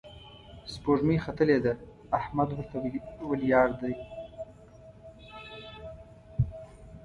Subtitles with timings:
[0.73, 1.73] سپوږمۍ ختلې ده،
[2.19, 2.77] احمد ورته
[3.29, 3.93] ولياړ دی